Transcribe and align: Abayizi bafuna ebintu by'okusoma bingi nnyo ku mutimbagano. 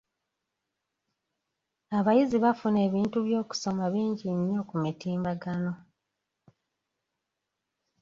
Abayizi 1.97 2.37
bafuna 2.45 2.79
ebintu 2.87 3.17
by'okusoma 3.27 3.83
bingi 3.93 4.27
nnyo 4.37 4.61
ku 4.69 4.75
mutimbagano. 4.83 5.73